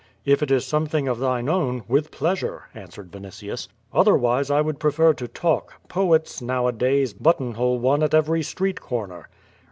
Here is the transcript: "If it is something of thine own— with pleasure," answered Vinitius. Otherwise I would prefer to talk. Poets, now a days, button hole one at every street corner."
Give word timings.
"If 0.25 0.41
it 0.41 0.49
is 0.49 0.65
something 0.65 1.07
of 1.07 1.19
thine 1.19 1.47
own— 1.47 1.83
with 1.87 2.09
pleasure," 2.09 2.69
answered 2.73 3.11
Vinitius. 3.11 3.67
Otherwise 3.93 4.49
I 4.49 4.59
would 4.59 4.79
prefer 4.79 5.13
to 5.13 5.27
talk. 5.27 5.75
Poets, 5.89 6.41
now 6.41 6.65
a 6.65 6.71
days, 6.71 7.13
button 7.13 7.51
hole 7.53 7.77
one 7.77 8.01
at 8.01 8.15
every 8.15 8.41
street 8.41 8.79
corner." 8.81 9.29